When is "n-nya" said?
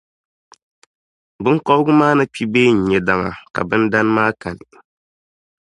2.73-2.99